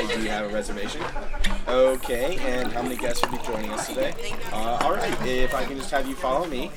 [0.00, 1.02] Hi, do you have a reservation?
[1.68, 4.14] Okay, and how many guests will be joining us today?
[4.50, 6.70] Uh, all right, if I can just have you follow me.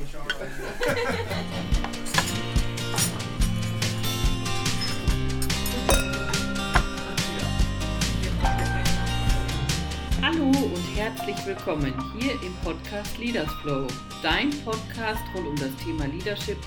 [10.22, 13.88] Hallo und herzlich willkommen hier im Podcast Leaders Flow,
[14.22, 16.58] dein Podcast rund um das Thema Leadership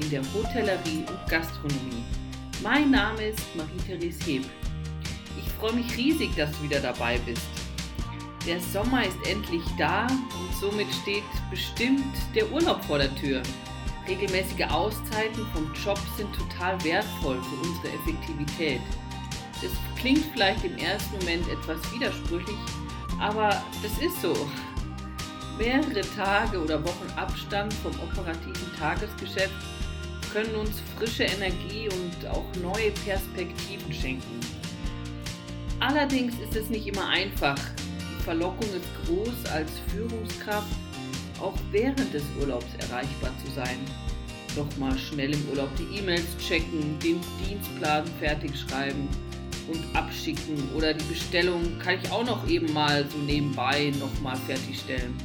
[0.00, 2.06] in der Hotellerie und Gastronomie.
[2.62, 4.44] Mein Name ist Marie-Therese Heb.
[5.62, 7.42] Ich freue mich riesig, dass du wieder dabei bist.
[8.46, 13.42] Der Sommer ist endlich da und somit steht bestimmt der Urlaub vor der Tür.
[14.08, 18.80] Regelmäßige Auszeiten vom Job sind total wertvoll für unsere Effektivität.
[19.60, 19.70] Das
[20.00, 22.56] klingt vielleicht im ersten Moment etwas widersprüchlich,
[23.20, 24.34] aber das ist so.
[25.58, 29.52] Mehrere Tage oder Wochen Abstand vom operativen Tagesgeschäft
[30.32, 34.59] können uns frische Energie und auch neue Perspektiven schenken.
[35.80, 37.58] Allerdings ist es nicht immer einfach.
[37.78, 40.68] Die Verlockung ist groß, als Führungskraft
[41.40, 43.78] auch während des Urlaubs erreichbar zu sein.
[44.56, 49.08] Nochmal schnell im Urlaub die E-Mails checken, den Dienstplan fertig schreiben
[49.72, 55.16] und abschicken oder die Bestellung kann ich auch noch eben mal so nebenbei nochmal fertigstellen.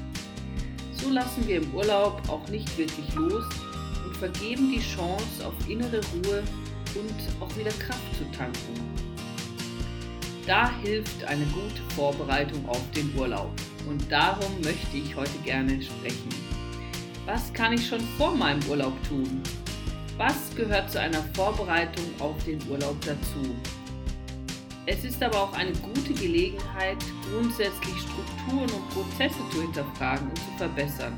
[0.93, 3.43] So lassen wir im Urlaub auch nicht wirklich los
[4.05, 6.43] und vergeben die Chance auf innere Ruhe
[6.95, 8.94] und auch wieder Kraft zu tanken.
[10.45, 13.49] Da hilft eine gute Vorbereitung auf den Urlaub
[13.89, 16.29] und darum möchte ich heute gerne sprechen.
[17.25, 19.41] Was kann ich schon vor meinem Urlaub tun?
[20.17, 23.55] Was gehört zu einer Vorbereitung auf den Urlaub dazu?
[24.85, 26.97] Es ist aber auch eine gute Gelegenheit,
[27.31, 31.17] grundsätzlich Strukturen und Prozesse zu hinterfragen und zu verbessern.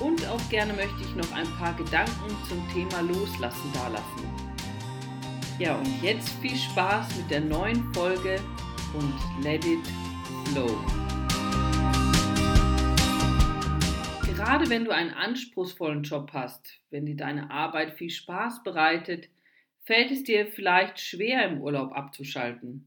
[0.00, 4.35] Und auch gerne möchte ich noch ein paar Gedanken zum Thema Loslassen dalassen.
[5.58, 8.38] Ja, und jetzt viel Spaß mit der neuen Folge
[8.92, 9.86] und Let It
[10.44, 10.68] Flow.
[14.26, 19.30] Gerade wenn du einen anspruchsvollen Job hast, wenn dir deine Arbeit viel Spaß bereitet,
[19.84, 22.86] fällt es dir vielleicht schwer im Urlaub abzuschalten.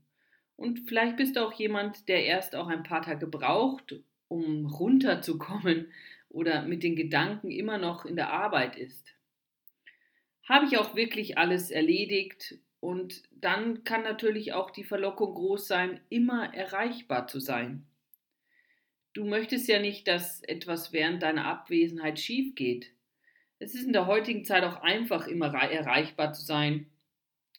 [0.55, 3.95] Und vielleicht bist du auch jemand, der erst auch ein paar Tage braucht,
[4.27, 5.91] um runterzukommen
[6.29, 9.15] oder mit den Gedanken immer noch in der Arbeit ist.
[10.49, 16.01] Habe ich auch wirklich alles erledigt und dann kann natürlich auch die Verlockung groß sein,
[16.09, 17.85] immer erreichbar zu sein.
[19.13, 22.91] Du möchtest ja nicht, dass etwas während deiner Abwesenheit schief geht.
[23.59, 26.87] Es ist in der heutigen Zeit auch einfach, immer erreichbar zu sein.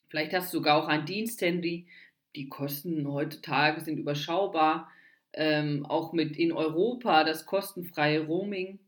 [0.08, 1.86] Vielleicht hast du sogar auch ein Diensthandy.
[2.34, 4.90] Die Kosten heutzutage sind überschaubar
[5.32, 8.80] ähm, auch mit in Europa das kostenfreie Roaming.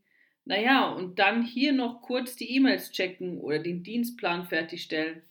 [0.45, 5.21] Naja, und dann hier noch kurz die E-Mails checken oder den Dienstplan fertigstellen.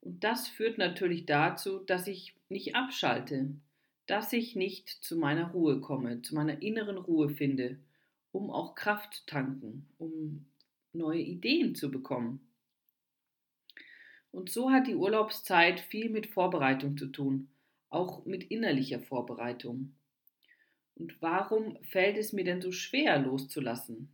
[0.00, 3.50] Und das führt natürlich dazu, dass ich nicht abschalte,
[4.06, 7.78] dass ich nicht zu meiner Ruhe komme, zu meiner inneren Ruhe finde,
[8.32, 10.46] um auch Kraft tanken, um
[10.92, 12.40] neue Ideen zu bekommen.
[14.30, 17.48] Und so hat die Urlaubszeit viel mit Vorbereitung zu tun,
[17.90, 19.94] auch mit innerlicher Vorbereitung.
[20.94, 24.08] Und warum fällt es mir denn so schwer loszulassen?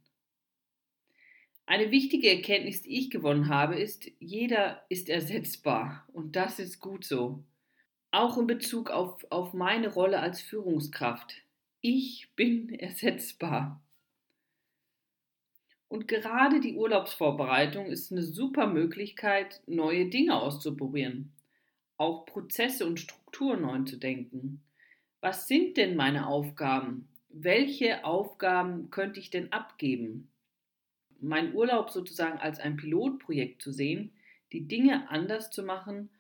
[1.67, 7.05] Eine wichtige Erkenntnis, die ich gewonnen habe, ist, jeder ist ersetzbar und das ist gut
[7.05, 7.43] so.
[8.11, 11.43] Auch in Bezug auf, auf meine Rolle als Führungskraft.
[11.81, 13.83] Ich bin ersetzbar.
[15.89, 21.33] Und gerade die Urlaubsvorbereitung ist eine super Möglichkeit, neue Dinge auszuprobieren,
[21.97, 24.65] auch Prozesse und Strukturen neu zu denken
[25.25, 27.09] was sind denn meine Aufgaben?
[27.31, 30.29] Welche Aufgaben könnte ich denn abgeben?
[31.25, 34.13] Mein Urlaub sozusagen als ein Pilotprojekt zu sehen,
[34.53, 36.11] die Dinge anders zu machen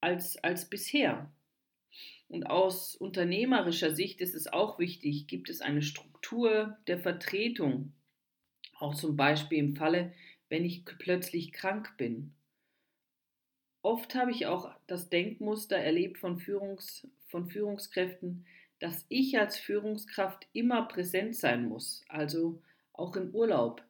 [0.00, 1.32] als, als bisher.
[2.28, 7.92] Und aus unternehmerischer Sicht ist es auch wichtig, gibt es eine Struktur der Vertretung.
[8.78, 10.12] Auch zum Beispiel im Falle,
[10.48, 12.34] wenn ich plötzlich krank bin.
[13.82, 18.44] Oft habe ich auch das Denkmuster erlebt von, Führungs, von Führungskräften,
[18.80, 22.60] dass ich als Führungskraft immer präsent sein muss, also
[22.92, 23.82] auch im Urlaub.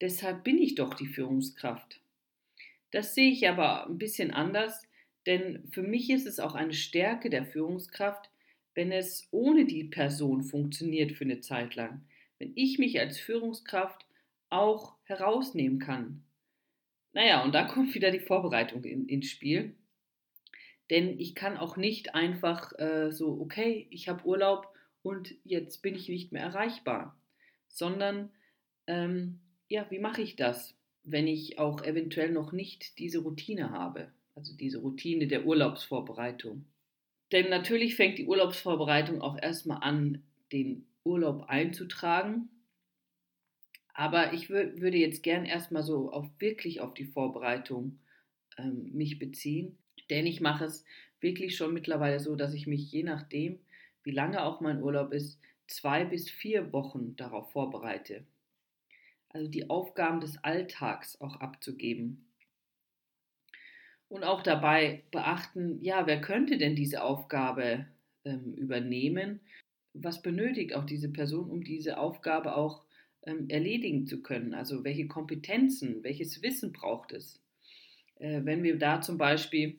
[0.00, 2.00] Deshalb bin ich doch die Führungskraft.
[2.90, 4.82] Das sehe ich aber ein bisschen anders,
[5.26, 8.30] denn für mich ist es auch eine Stärke der Führungskraft,
[8.74, 12.06] wenn es ohne die Person funktioniert für eine Zeit lang.
[12.38, 14.06] Wenn ich mich als Führungskraft
[14.50, 16.24] auch herausnehmen kann,
[17.12, 19.74] naja, und da kommt wieder die Vorbereitung in, ins Spiel.
[20.90, 24.72] Denn ich kann auch nicht einfach äh, so, okay, ich habe Urlaub
[25.02, 27.20] und jetzt bin ich nicht mehr erreichbar.
[27.68, 28.30] Sondern,
[28.86, 30.74] ähm, ja, wie mache ich das,
[31.04, 34.12] wenn ich auch eventuell noch nicht diese Routine habe?
[34.34, 36.64] Also diese Routine der Urlaubsvorbereitung.
[37.32, 40.22] Denn natürlich fängt die Urlaubsvorbereitung auch erstmal an,
[40.52, 42.48] den Urlaub einzutragen.
[43.92, 47.98] Aber ich würde jetzt gern erstmal so auf wirklich auf die Vorbereitung
[48.56, 49.76] ähm, mich beziehen.
[50.08, 50.84] Denn ich mache es
[51.20, 53.58] wirklich schon mittlerweile so, dass ich mich je nachdem,
[54.04, 58.24] wie lange auch mein Urlaub ist, zwei bis vier Wochen darauf vorbereite.
[59.30, 62.24] Also die Aufgaben des Alltags auch abzugeben.
[64.08, 67.86] Und auch dabei beachten, ja, wer könnte denn diese Aufgabe
[68.24, 69.40] ähm, übernehmen?
[69.92, 72.84] Was benötigt auch diese Person, um diese Aufgabe auch
[73.26, 74.54] ähm, erledigen zu können?
[74.54, 77.42] Also welche Kompetenzen, welches Wissen braucht es?
[78.16, 79.78] Äh, wenn wir da zum Beispiel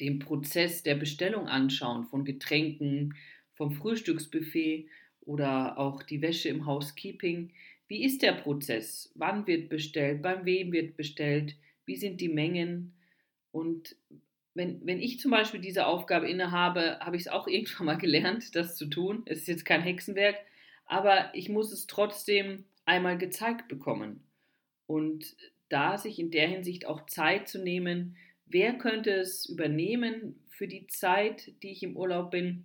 [0.00, 3.14] den Prozess der Bestellung anschauen von Getränken,
[3.54, 4.88] vom Frühstücksbuffet
[5.20, 7.52] oder auch die Wäsche im Housekeeping.
[7.92, 9.12] Wie ist der Prozess?
[9.16, 10.22] Wann wird bestellt?
[10.22, 11.56] Beim wem wird bestellt?
[11.84, 12.94] Wie sind die Mengen?
[13.50, 13.96] Und
[14.54, 18.56] wenn, wenn ich zum Beispiel diese Aufgabe innehabe, habe ich es auch irgendwann mal gelernt,
[18.56, 19.24] das zu tun.
[19.26, 20.36] Es ist jetzt kein Hexenwerk,
[20.86, 24.22] aber ich muss es trotzdem einmal gezeigt bekommen.
[24.86, 25.36] Und
[25.68, 28.16] da sich in der Hinsicht auch Zeit zu nehmen,
[28.46, 32.64] wer könnte es übernehmen für die Zeit, die ich im Urlaub bin,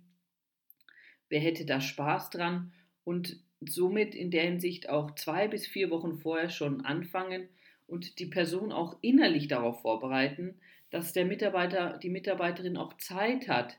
[1.28, 2.72] wer hätte da Spaß dran
[3.04, 7.48] und somit in der Hinsicht auch zwei bis vier Wochen vorher schon anfangen
[7.86, 10.60] und die Person auch innerlich darauf vorbereiten,
[10.90, 13.78] dass der Mitarbeiter, die Mitarbeiterin auch Zeit hat,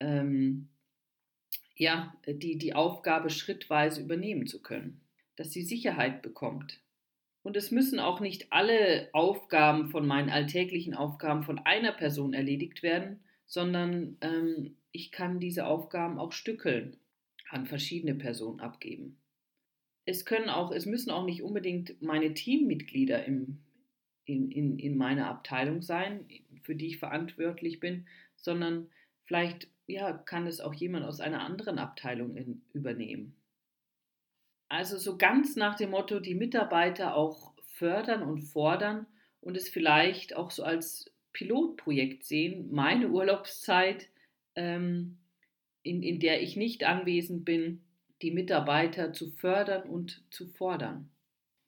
[0.00, 0.68] ähm,
[1.76, 5.00] ja, die, die Aufgabe schrittweise übernehmen zu können,
[5.36, 6.80] dass sie Sicherheit bekommt.
[7.42, 12.82] Und es müssen auch nicht alle Aufgaben von meinen alltäglichen Aufgaben von einer Person erledigt
[12.82, 16.96] werden, sondern ähm, ich kann diese Aufgaben auch stückeln,
[17.54, 19.16] an verschiedene Personen abgeben.
[20.04, 23.60] Es können auch, es müssen auch nicht unbedingt meine Teammitglieder im,
[24.24, 26.26] in, in, in meiner Abteilung sein,
[26.62, 28.06] für die ich verantwortlich bin,
[28.36, 28.90] sondern
[29.24, 33.36] vielleicht ja, kann es auch jemand aus einer anderen Abteilung in, übernehmen.
[34.68, 39.06] Also so ganz nach dem Motto, die Mitarbeiter auch fördern und fordern
[39.40, 44.08] und es vielleicht auch so als Pilotprojekt sehen, meine Urlaubszeit
[44.56, 45.18] ähm,
[45.84, 47.82] in, in der ich nicht anwesend bin,
[48.22, 51.10] die Mitarbeiter zu fördern und zu fordern.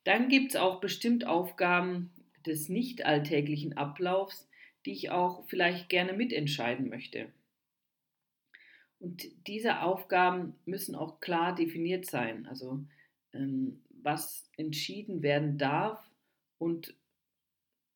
[0.05, 2.11] Dann gibt es auch bestimmt Aufgaben
[2.45, 4.49] des nicht alltäglichen Ablaufs,
[4.85, 7.29] die ich auch vielleicht gerne mitentscheiden möchte.
[8.99, 12.81] Und diese Aufgaben müssen auch klar definiert sein, also
[13.35, 16.03] ähm, was entschieden werden darf
[16.59, 16.95] und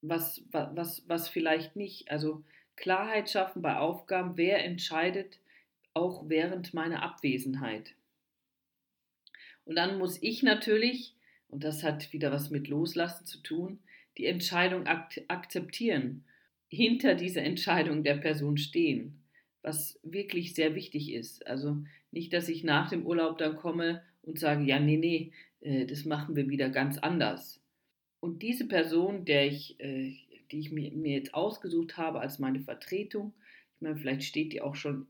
[0.02, 2.10] was, was, was vielleicht nicht.
[2.10, 2.42] Also
[2.76, 5.38] Klarheit schaffen bei Aufgaben, wer entscheidet
[5.94, 7.94] auch während meiner Abwesenheit.
[9.64, 11.14] Und dann muss ich natürlich,
[11.48, 13.78] und das hat wieder was mit Loslassen zu tun,
[14.18, 16.24] die Entscheidung ak akzeptieren,
[16.68, 19.22] hinter dieser Entscheidung der Person stehen,
[19.62, 21.46] was wirklich sehr wichtig ist.
[21.46, 25.86] Also nicht, dass ich nach dem Urlaub dann komme und sage, ja, nee, nee, äh,
[25.86, 27.60] das machen wir wieder ganz anders.
[28.20, 30.14] Und diese Person, der ich, äh,
[30.50, 33.32] die ich mir, mir jetzt ausgesucht habe als meine Vertretung.
[33.76, 35.06] Ich meine, vielleicht steht die auch schon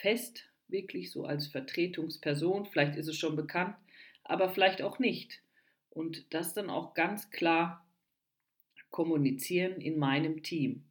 [0.00, 3.74] fest, wirklich so als Vertretungsperson, vielleicht ist es schon bekannt,
[4.24, 5.42] aber vielleicht auch nicht.
[5.90, 7.86] Und das dann auch ganz klar
[8.90, 10.84] kommunizieren in meinem Team.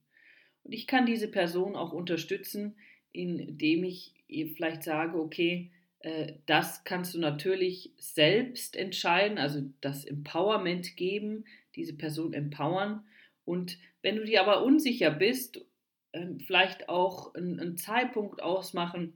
[0.64, 2.76] Und ich kann diese Person auch unterstützen,
[3.12, 10.06] indem ich ihr vielleicht sage, okay, äh, das kannst du natürlich selbst entscheiden, also das
[10.06, 13.04] Empowerment geben, diese Person empowern
[13.50, 15.66] und wenn du dir aber unsicher bist,
[16.14, 19.14] ähm, vielleicht auch einen, Zeitpunkt ausmachen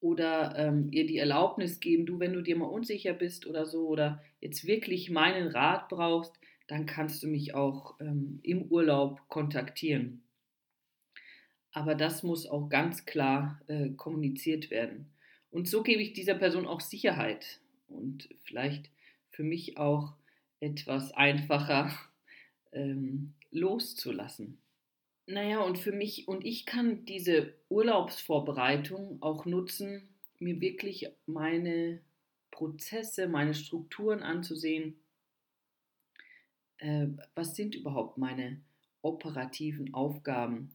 [0.00, 3.88] oder ähm, ihr die Erlaubnis geben, du, wenn du dir mal unsicher bist oder so
[3.88, 10.22] oder jetzt wirklich meinen Rat brauchst, dann kannst du mich auch ähm, im Urlaub kontaktieren.
[11.72, 15.10] Aber das muss auch ganz klar äh, kommuniziert werden.
[15.50, 18.90] Und so gebe ich dieser Person auch Sicherheit und vielleicht
[19.30, 20.14] für mich auch
[20.60, 21.90] etwas einfacher
[22.72, 24.58] ähm, loszulassen.
[25.30, 30.08] Naja, und für mich, und ich kann diese Urlaubsvorbereitung auch nutzen,
[30.38, 32.00] mir wirklich meine
[32.50, 34.98] Prozesse, meine Strukturen anzusehen.
[36.78, 38.62] Äh, was sind überhaupt meine
[39.02, 40.70] operativen Aufgaben,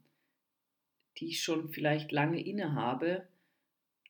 [1.18, 3.28] die ich schon vielleicht lange innehabe,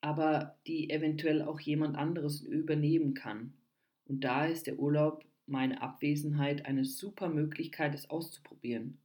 [0.01, 3.53] aber die eventuell auch jemand anderes übernehmen kann.
[4.07, 9.02] Und da ist der Urlaub meine Abwesenheit eine super Möglichkeit, es auszuprobieren.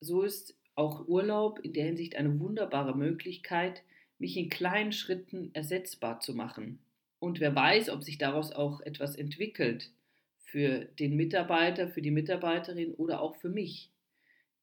[0.00, 3.82] So ist auch Urlaub in der Hinsicht eine wunderbare Möglichkeit,
[4.18, 6.78] mich in kleinen Schritten ersetzbar zu machen.
[7.18, 9.90] Und wer weiß, ob sich daraus auch etwas entwickelt
[10.44, 13.90] für den Mitarbeiter, für die Mitarbeiterin oder auch für mich.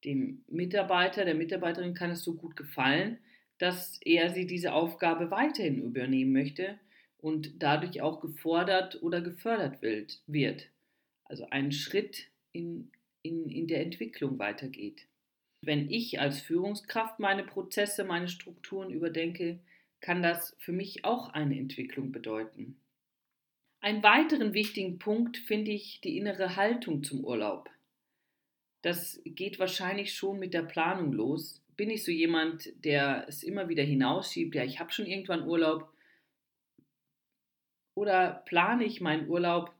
[0.04, 3.18] Dem Mitarbeiter, der Mitarbeiterin kann es so gut gefallen,
[3.58, 6.78] dass er sie diese Aufgabe weiterhin übernehmen möchte
[7.18, 9.82] und dadurch auch gefordert oder gefördert
[10.26, 10.68] wird.
[11.24, 12.90] Also einen Schritt in,
[13.22, 15.06] in, in der Entwicklung weitergeht.
[15.66, 19.58] Wenn ich als Führungskraft meine Prozesse, meine Strukturen überdenke,
[20.00, 22.80] kann das für mich auch eine Entwicklung bedeuten.
[23.80, 27.68] Einen weiteren wichtigen Punkt finde ich die innere Haltung zum Urlaub.
[28.82, 31.60] Das geht wahrscheinlich schon mit der Planung los.
[31.76, 35.92] Bin ich so jemand, der es immer wieder hinausschiebt, ja, ich habe schon irgendwann Urlaub?
[37.96, 39.74] Oder plane ich meinen Urlaub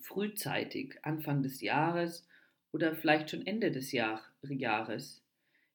[0.00, 2.27] frühzeitig, Anfang des Jahres
[2.72, 5.22] oder vielleicht schon Ende des Jahr Jahres?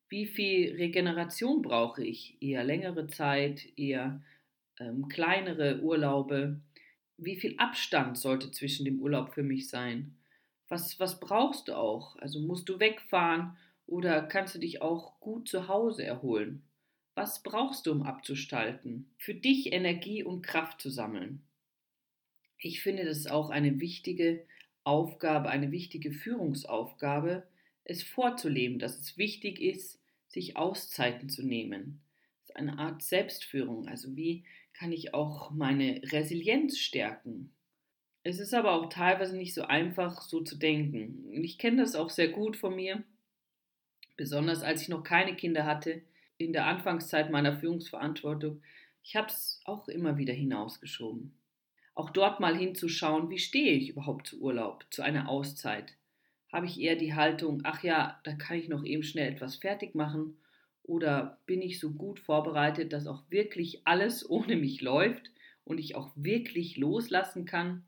[0.09, 2.37] Wie viel Regeneration brauche ich?
[2.39, 4.21] Eher längere Zeit, eher
[4.79, 6.61] ähm, kleinere Urlaube?
[7.17, 10.15] Wie viel Abstand sollte zwischen dem Urlaub für mich sein?
[10.67, 12.15] Was, was brauchst du auch?
[12.17, 16.63] Also musst du wegfahren oder kannst du dich auch gut zu Hause erholen?
[17.15, 19.09] Was brauchst du, um abzustalten?
[19.17, 21.43] Für dich Energie und Kraft zu sammeln.
[22.57, 24.45] Ich finde, das ist auch eine wichtige
[24.83, 27.43] Aufgabe, eine wichtige Führungsaufgabe,
[27.85, 32.01] es vorzuleben, dass es wichtig ist, sich Auszeiten zu nehmen.
[32.41, 33.87] Das ist eine Art Selbstführung.
[33.87, 37.53] Also wie kann ich auch meine Resilienz stärken?
[38.23, 41.43] Es ist aber auch teilweise nicht so einfach, so zu denken.
[41.43, 43.03] Ich kenne das auch sehr gut von mir,
[44.15, 46.01] besonders als ich noch keine Kinder hatte,
[46.37, 48.61] in der Anfangszeit meiner Führungsverantwortung.
[49.03, 51.33] Ich habe es auch immer wieder hinausgeschoben
[51.95, 55.93] auch dort mal hinzuschauen, wie stehe ich überhaupt zu Urlaub, zu einer Auszeit.
[56.51, 59.95] Habe ich eher die Haltung, ach ja, da kann ich noch eben schnell etwas fertig
[59.95, 60.37] machen
[60.83, 65.31] oder bin ich so gut vorbereitet, dass auch wirklich alles ohne mich läuft
[65.63, 67.83] und ich auch wirklich loslassen kann,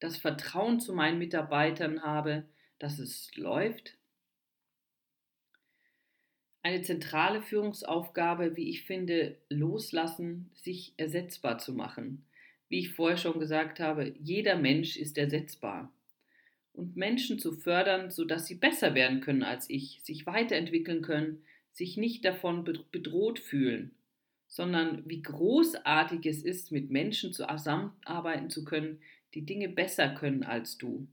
[0.00, 2.44] das Vertrauen zu meinen Mitarbeitern habe,
[2.78, 3.96] dass es läuft.
[6.62, 12.24] Eine zentrale Führungsaufgabe, wie ich finde, loslassen, sich ersetzbar zu machen
[12.74, 15.94] wie ich vorher schon gesagt habe, jeder Mensch ist ersetzbar.
[16.72, 21.96] Und Menschen zu fördern, sodass sie besser werden können als ich, sich weiterentwickeln können, sich
[21.96, 23.94] nicht davon bedroht fühlen,
[24.48, 28.98] sondern wie großartig es ist, mit Menschen zusammenarbeiten zu können,
[29.34, 31.06] die Dinge besser können als du.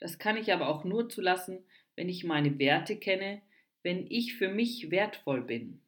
[0.00, 1.58] Das kann ich aber auch nur zulassen,
[1.96, 3.42] wenn ich meine Werte kenne,
[3.82, 5.82] wenn ich für mich wertvoll bin.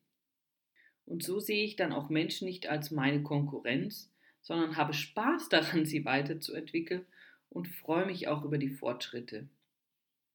[1.07, 4.13] Und so sehe ich dann auch Menschen nicht als meine Konkurrenz,
[4.47, 7.05] sondern habe Spaß daran, sie weiterzuentwickeln
[7.51, 9.49] und freue mich auch über die Fortschritte.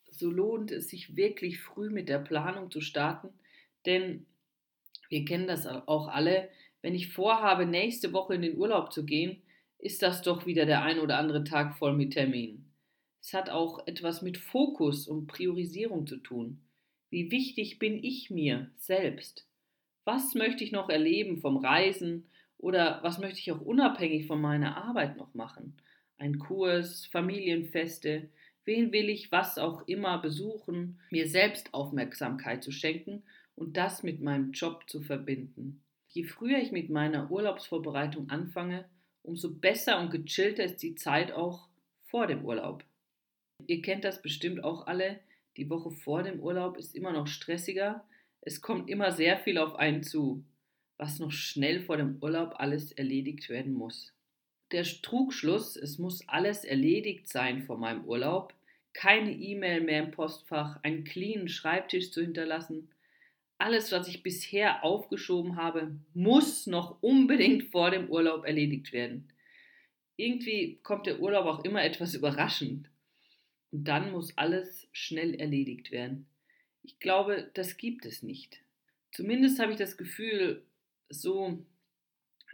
[0.09, 3.29] So lohnt es sich wirklich früh mit der Planung zu starten,
[3.85, 4.25] denn
[5.07, 6.49] wir kennen das auch alle,
[6.81, 9.41] wenn ich vorhabe, nächste Woche in den Urlaub zu gehen,
[9.77, 12.69] ist das doch wieder der ein oder andere Tag voll mit Terminen.
[13.21, 16.59] Es hat auch etwas mit Fokus und Priorisierung zu tun.
[17.09, 19.47] Wie wichtig bin ich mir selbst?
[20.03, 22.25] Was möchte ich noch erleben vom Reisen,
[22.61, 25.75] oder was möchte ich auch unabhängig von meiner Arbeit noch machen?
[26.17, 28.29] Ein Kurs, Familienfeste,
[28.65, 33.23] wen will ich was auch immer besuchen, mir selbst Aufmerksamkeit zu schenken
[33.55, 35.81] und das mit meinem Job zu verbinden.
[36.09, 38.85] Je früher ich mit meiner Urlaubsvorbereitung anfange,
[39.23, 41.67] umso besser und gechillter ist die Zeit auch
[42.05, 42.83] vor dem Urlaub.
[43.65, 45.19] Ihr kennt das bestimmt auch alle,
[45.57, 48.05] die Woche vor dem Urlaub ist immer noch stressiger,
[48.41, 50.43] es kommt immer sehr viel auf einen zu
[51.01, 54.13] was noch schnell vor dem Urlaub alles erledigt werden muss.
[54.71, 58.53] Der Trugschluss, es muss alles erledigt sein vor meinem Urlaub,
[58.93, 62.89] keine E-Mail mehr im Postfach, einen cleanen Schreibtisch zu hinterlassen.
[63.57, 69.27] Alles, was ich bisher aufgeschoben habe, muss noch unbedingt vor dem Urlaub erledigt werden.
[70.17, 72.87] Irgendwie kommt der Urlaub auch immer etwas überraschend.
[73.71, 76.27] Und dann muss alles schnell erledigt werden.
[76.83, 78.61] Ich glaube, das gibt es nicht.
[79.11, 80.63] Zumindest habe ich das Gefühl,
[81.11, 81.65] so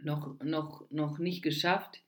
[0.00, 2.02] noch, noch, noch nicht geschafft,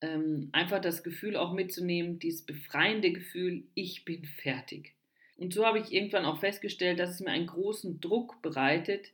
[0.00, 4.94] ähm, einfach das Gefühl auch mitzunehmen, dieses befreiende Gefühl, ich bin fertig.
[5.36, 9.12] Und so habe ich irgendwann auch festgestellt, dass es mir einen großen Druck bereitet,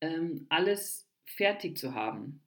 [0.00, 2.42] ähm, alles fertig zu haben.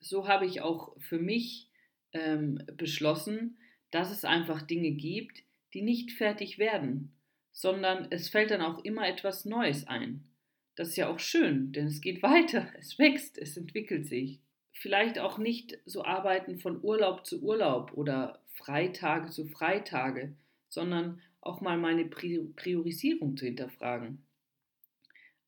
[0.00, 1.70] So habe ich auch für mich
[2.12, 3.58] ähm, beschlossen,
[3.90, 5.42] dass es einfach Dinge gibt,
[5.74, 7.12] die nicht fertig werden,
[7.52, 10.24] sondern es fällt dann auch immer etwas Neues ein.
[10.76, 14.40] Das ist ja auch schön, denn es geht weiter, es wächst, es entwickelt sich.
[14.72, 20.36] Vielleicht auch nicht so arbeiten von Urlaub zu Urlaub oder Freitage zu Freitage,
[20.68, 24.22] sondern auch mal meine Priorisierung zu hinterfragen.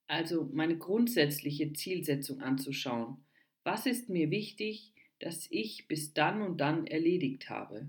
[0.06, 3.18] Also meine grundsätzliche Zielsetzung anzuschauen.
[3.64, 7.88] Was ist mir wichtig, dass ich bis dann und dann erledigt habe?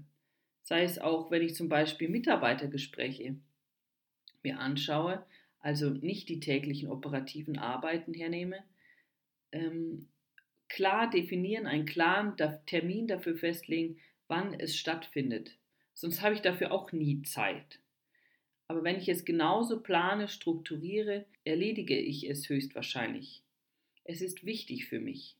[0.64, 3.38] Sei es auch, wenn ich zum Beispiel Mitarbeitergespräche
[4.44, 5.26] mir anschaue,
[5.60, 8.64] also nicht die täglichen operativen Arbeiten hernehme,
[9.52, 10.08] ähm,
[10.68, 12.36] klar definieren, einen klaren
[12.66, 13.98] Termin dafür festlegen,
[14.28, 15.58] wann es stattfindet.
[15.94, 17.80] Sonst habe ich dafür auch nie Zeit.
[18.68, 23.42] Aber wenn ich es genauso plane, strukturiere, erledige ich es höchstwahrscheinlich.
[24.04, 25.36] Es ist wichtig für mich.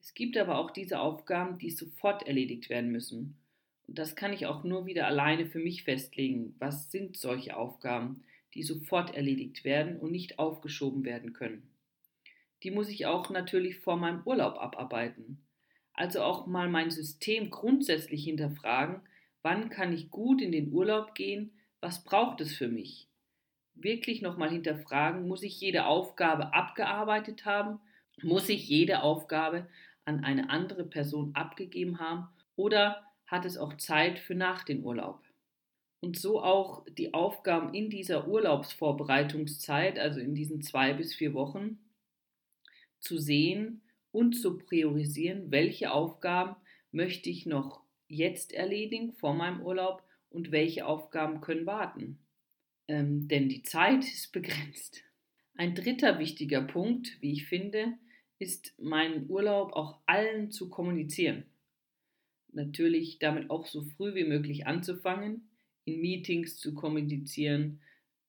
[0.00, 3.38] Es gibt aber auch diese Aufgaben, die sofort erledigt werden müssen.
[3.86, 6.54] Und das kann ich auch nur wieder alleine für mich festlegen.
[6.58, 8.22] Was sind solche Aufgaben,
[8.54, 11.68] die sofort erledigt werden und nicht aufgeschoben werden können?
[12.62, 15.44] Die muss ich auch natürlich vor meinem Urlaub abarbeiten.
[15.92, 19.00] Also auch mal mein System grundsätzlich hinterfragen,
[19.42, 23.08] wann kann ich gut in den Urlaub gehen, was braucht es für mich?
[23.74, 27.80] Wirklich nochmal hinterfragen, muss ich jede Aufgabe abgearbeitet haben?
[28.22, 29.66] Muss ich jede Aufgabe
[30.04, 35.23] an eine andere Person abgegeben haben oder hat es auch Zeit für nach den Urlaub.
[36.04, 41.78] Und so auch die Aufgaben in dieser Urlaubsvorbereitungszeit, also in diesen zwei bis vier Wochen,
[43.00, 43.80] zu sehen
[44.12, 46.56] und zu priorisieren, welche Aufgaben
[46.92, 52.18] möchte ich noch jetzt erledigen vor meinem Urlaub und welche Aufgaben können warten.
[52.86, 55.02] Ähm, denn die Zeit ist begrenzt.
[55.54, 57.94] Ein dritter wichtiger Punkt, wie ich finde,
[58.38, 61.44] ist meinen Urlaub auch allen zu kommunizieren.
[62.52, 65.48] Natürlich damit auch so früh wie möglich anzufangen,
[65.84, 67.80] in Meetings zu kommunizieren,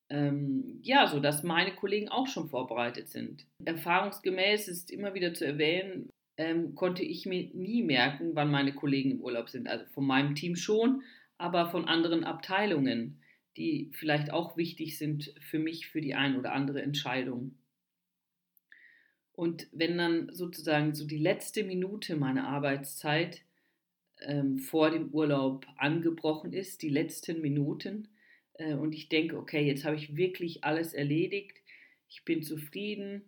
[0.09, 3.45] ähm, ja, so dass meine Kollegen auch schon vorbereitet sind.
[3.63, 9.12] Erfahrungsgemäß ist immer wieder zu erwähnen, ähm, konnte ich mir nie merken, wann meine Kollegen
[9.12, 9.67] im Urlaub sind.
[9.67, 11.03] Also von meinem Team schon,
[11.38, 13.21] aber von anderen Abteilungen,
[13.57, 17.57] die vielleicht auch wichtig sind für mich für die ein oder andere Entscheidung.
[19.31, 23.41] Und wenn dann sozusagen so die letzte Minute meiner Arbeitszeit
[24.25, 28.10] ähm, vor dem Urlaub angebrochen ist, die letzten Minuten,
[28.53, 31.58] äh, und ich denke, okay, jetzt habe ich wirklich alles erledigt,
[32.10, 33.24] ich bin zufrieden,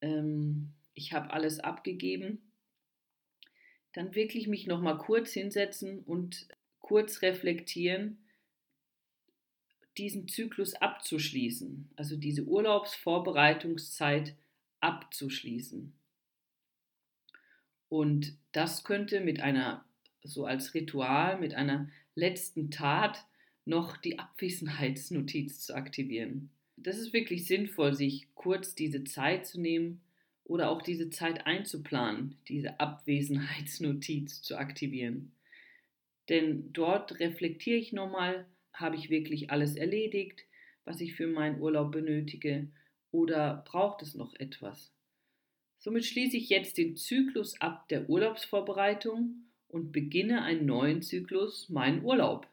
[0.00, 2.50] ähm, ich habe alles abgegeben,
[3.92, 6.48] dann wirklich mich nochmal kurz hinsetzen und
[6.80, 8.18] kurz reflektieren,
[9.98, 14.34] diesen Zyklus abzuschließen, also diese Urlaubsvorbereitungszeit
[14.80, 15.92] abzuschließen.
[17.88, 19.84] Und das könnte mit einer,
[20.22, 23.24] so als Ritual, mit einer letzten Tat
[23.64, 26.50] noch die Abwesenheitsnotiz zu aktivieren.
[26.76, 30.00] Das ist wirklich sinnvoll, sich kurz diese Zeit zu nehmen
[30.44, 35.32] oder auch diese Zeit einzuplanen, diese Abwesenheitsnotiz zu aktivieren.
[36.28, 40.44] Denn dort reflektiere ich nochmal, habe ich wirklich alles erledigt,
[40.84, 42.68] was ich für meinen Urlaub benötige
[43.10, 44.92] oder braucht es noch etwas?
[45.78, 52.04] Somit schließe ich jetzt den Zyklus ab der Urlaubsvorbereitung und beginne einen neuen Zyklus, meinen
[52.04, 52.46] Urlaub.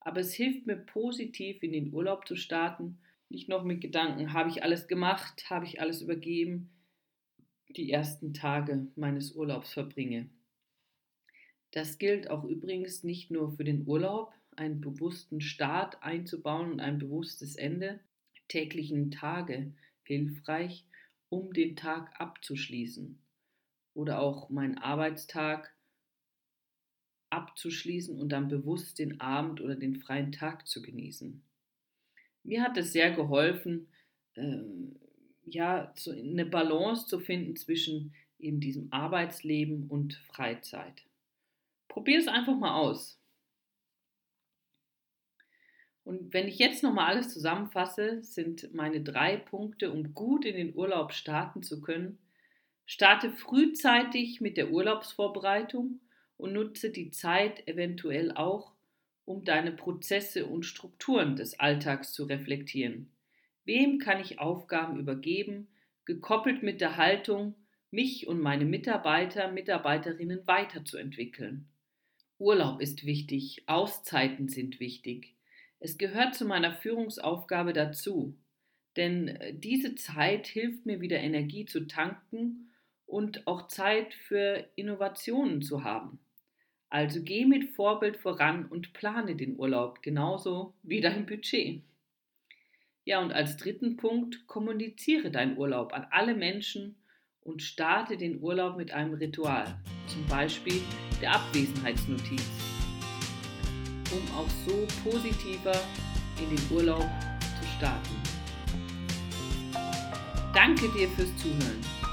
[0.00, 2.98] Aber es hilft mir positiv in den Urlaub zu starten,
[3.30, 6.70] nicht noch mit Gedanken, habe ich alles gemacht, habe ich alles übergeben,
[7.68, 10.28] die ersten Tage meines Urlaubs verbringe.
[11.70, 16.98] Das gilt auch übrigens nicht nur für den Urlaub, einen bewussten Start einzubauen und ein
[16.98, 17.98] bewusstes Ende,
[18.46, 19.72] täglichen Tage
[20.04, 20.84] hilfreich,
[21.28, 23.18] um den Tag abzuschließen
[23.94, 25.73] oder auch meinen Arbeitstag
[27.34, 31.42] abzuschließen und dann bewusst den Abend oder den freien Tag zu genießen.
[32.44, 33.88] Mir hat es sehr geholfen,
[34.36, 34.96] ähm,
[35.44, 41.02] ja, so eine Balance zu finden zwischen eben diesem Arbeitsleben und Freizeit.
[41.88, 43.20] Probier es einfach mal aus.
[46.04, 50.74] Und wenn ich jetzt nochmal alles zusammenfasse, sind meine drei Punkte, um gut in den
[50.76, 52.18] Urlaub starten zu können.
[52.84, 56.00] Starte frühzeitig mit der Urlaubsvorbereitung
[56.36, 58.72] und nutze die Zeit eventuell auch,
[59.24, 63.10] um deine Prozesse und Strukturen des Alltags zu reflektieren.
[63.64, 65.68] Wem kann ich Aufgaben übergeben,
[66.04, 67.54] gekoppelt mit der Haltung,
[67.90, 71.68] mich und meine Mitarbeiter, Mitarbeiterinnen weiterzuentwickeln?
[72.38, 75.34] Urlaub ist wichtig, Auszeiten sind wichtig.
[75.80, 78.36] Es gehört zu meiner Führungsaufgabe dazu,
[78.96, 82.70] denn äh, diese Zeit hilft mir wieder Energie zu tanken
[83.14, 86.18] und auch Zeit für Innovationen zu haben.
[86.90, 91.82] Also geh mit Vorbild voran und plane den Urlaub genauso wie dein Budget.
[93.04, 96.96] Ja, und als dritten Punkt, kommuniziere deinen Urlaub an alle Menschen
[97.42, 100.80] und starte den Urlaub mit einem Ritual, zum Beispiel
[101.22, 102.74] der Abwesenheitsnotiz
[104.10, 105.78] um auch so positiver
[106.40, 107.08] in den Urlaub
[107.40, 108.16] zu starten.
[110.54, 112.03] Danke dir fürs Zuhören.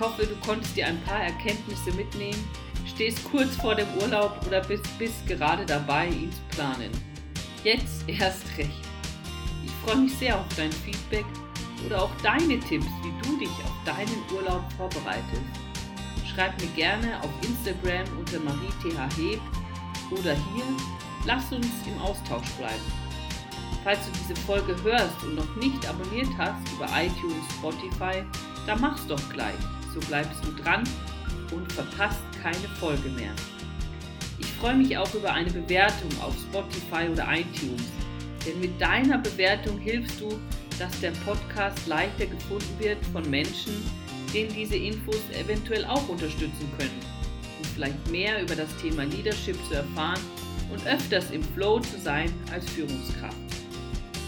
[0.00, 2.42] Ich hoffe, du konntest dir ein paar Erkenntnisse mitnehmen,
[2.86, 6.90] stehst kurz vor dem Urlaub oder bist, bist gerade dabei, ihn zu planen.
[7.64, 8.80] Jetzt erst recht.
[9.62, 11.26] Ich freue mich sehr auf dein Feedback
[11.84, 15.42] oder auch deine Tipps, wie du dich auf deinen Urlaub vorbereitest.
[16.24, 19.38] Schreib mir gerne auf Instagram unter mariethheb
[20.12, 20.64] oder hier,
[21.26, 22.92] lass uns im Austausch bleiben.
[23.84, 28.24] Falls du diese Folge hörst und noch nicht abonniert hast über iTunes, Spotify,
[28.66, 29.60] dann mach's doch gleich.
[29.92, 30.84] So bleibst du dran
[31.52, 33.32] und verpasst keine Folge mehr.
[34.38, 37.82] Ich freue mich auch über eine Bewertung auf Spotify oder iTunes,
[38.46, 40.38] denn mit deiner Bewertung hilfst du,
[40.78, 43.74] dass der Podcast leichter gefunden wird von Menschen,
[44.32, 47.00] denen diese Infos eventuell auch unterstützen können,
[47.58, 50.20] um vielleicht mehr über das Thema Leadership zu erfahren
[50.72, 53.36] und öfters im Flow zu sein als Führungskraft.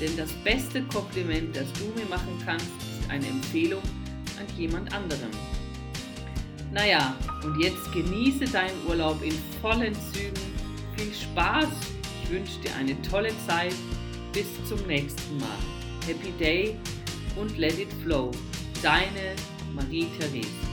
[0.01, 3.83] Denn das beste Kompliment, das du mir machen kannst, ist eine Empfehlung
[4.43, 5.31] an jemand anderen.
[6.73, 10.41] Naja, und jetzt genieße deinen Urlaub in vollen Zügen.
[10.97, 11.69] Viel Spaß.
[12.23, 13.75] Ich wünsche dir eine tolle Zeit.
[14.33, 15.49] Bis zum nächsten Mal.
[16.07, 16.77] Happy Day
[17.37, 18.31] und let it flow.
[18.83, 19.37] Deine
[19.75, 20.72] Marie-Therese.